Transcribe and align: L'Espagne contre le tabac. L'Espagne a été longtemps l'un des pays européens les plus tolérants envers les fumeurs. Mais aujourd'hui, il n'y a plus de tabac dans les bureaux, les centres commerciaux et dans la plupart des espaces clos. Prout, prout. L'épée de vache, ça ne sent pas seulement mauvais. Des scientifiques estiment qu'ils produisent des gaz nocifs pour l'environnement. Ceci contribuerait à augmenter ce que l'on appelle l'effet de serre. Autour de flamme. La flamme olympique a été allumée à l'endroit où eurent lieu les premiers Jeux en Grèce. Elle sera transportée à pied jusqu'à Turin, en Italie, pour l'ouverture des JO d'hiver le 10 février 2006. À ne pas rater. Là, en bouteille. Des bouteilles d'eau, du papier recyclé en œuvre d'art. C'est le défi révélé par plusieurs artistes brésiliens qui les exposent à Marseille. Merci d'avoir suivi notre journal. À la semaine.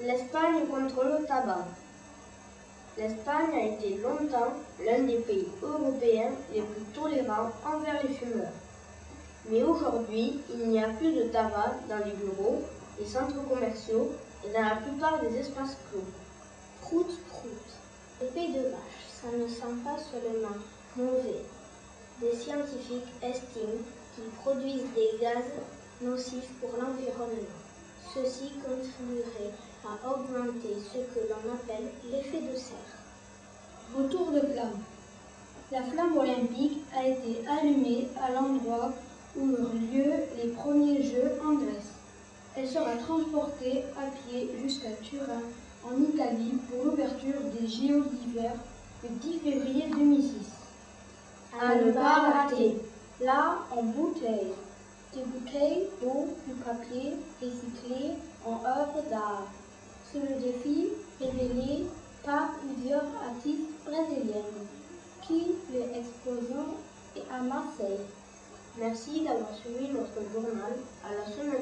L'Espagne 0.00 0.66
contre 0.70 1.04
le 1.04 1.26
tabac. 1.26 1.87
L'Espagne 2.98 3.54
a 3.54 3.66
été 3.76 3.98
longtemps 3.98 4.54
l'un 4.84 5.04
des 5.04 5.18
pays 5.18 5.46
européens 5.62 6.32
les 6.52 6.62
plus 6.62 6.82
tolérants 6.92 7.52
envers 7.64 8.02
les 8.02 8.12
fumeurs. 8.12 8.50
Mais 9.48 9.62
aujourd'hui, 9.62 10.40
il 10.52 10.68
n'y 10.68 10.82
a 10.82 10.88
plus 10.88 11.12
de 11.12 11.22
tabac 11.28 11.76
dans 11.88 12.04
les 12.04 12.10
bureaux, 12.10 12.60
les 12.98 13.06
centres 13.06 13.46
commerciaux 13.48 14.10
et 14.44 14.52
dans 14.52 14.64
la 14.64 14.76
plupart 14.76 15.20
des 15.20 15.36
espaces 15.36 15.76
clos. 15.88 16.02
Prout, 16.80 17.06
prout. 17.28 17.52
L'épée 18.20 18.48
de 18.48 18.64
vache, 18.64 19.06
ça 19.22 19.28
ne 19.28 19.46
sent 19.46 19.78
pas 19.84 19.96
seulement 19.98 20.58
mauvais. 20.96 21.44
Des 22.20 22.34
scientifiques 22.36 23.14
estiment 23.22 23.78
qu'ils 24.16 24.30
produisent 24.42 24.92
des 24.96 25.18
gaz 25.20 25.44
nocifs 26.00 26.50
pour 26.60 26.70
l'environnement. 26.72 27.67
Ceci 28.24 28.50
contribuerait 28.54 29.54
à 29.84 30.10
augmenter 30.10 30.74
ce 30.92 30.98
que 30.98 31.24
l'on 31.28 31.54
appelle 31.54 31.88
l'effet 32.10 32.40
de 32.40 32.56
serre. 32.56 32.98
Autour 33.96 34.32
de 34.32 34.40
flamme. 34.40 34.80
La 35.70 35.82
flamme 35.84 36.16
olympique 36.16 36.82
a 36.96 37.06
été 37.06 37.46
allumée 37.46 38.08
à 38.20 38.32
l'endroit 38.32 38.92
où 39.36 39.46
eurent 39.46 39.72
lieu 39.92 40.12
les 40.42 40.50
premiers 40.50 41.02
Jeux 41.02 41.32
en 41.44 41.54
Grèce. 41.54 41.92
Elle 42.56 42.68
sera 42.68 42.96
transportée 42.96 43.84
à 43.96 44.10
pied 44.10 44.50
jusqu'à 44.62 44.90
Turin, 45.00 45.42
en 45.84 45.96
Italie, 46.02 46.54
pour 46.68 46.86
l'ouverture 46.86 47.40
des 47.56 47.68
JO 47.68 48.02
d'hiver 48.02 48.54
le 49.04 49.10
10 49.10 49.38
février 49.38 49.90
2006. 49.90 50.34
À 51.60 51.76
ne 51.76 51.92
pas 51.92 52.30
rater. 52.32 52.78
Là, 53.20 53.58
en 53.70 53.82
bouteille. 53.82 54.54
Des 55.14 55.22
bouteilles 55.22 55.88
d'eau, 56.02 56.28
du 56.46 56.54
papier 56.54 57.16
recyclé 57.40 58.12
en 58.44 58.62
œuvre 58.64 59.02
d'art. 59.10 59.46
C'est 60.12 60.20
le 60.20 60.40
défi 60.40 60.88
révélé 61.20 61.86
par 62.24 62.50
plusieurs 62.58 63.06
artistes 63.26 63.70
brésiliens 63.84 64.44
qui 65.22 65.54
les 65.72 65.98
exposent 65.98 66.54
à 67.30 67.40
Marseille. 67.42 68.00
Merci 68.78 69.24
d'avoir 69.24 69.54
suivi 69.56 69.88
notre 69.92 70.22
journal. 70.32 70.72
À 71.04 71.14
la 71.14 71.32
semaine. 71.32 71.57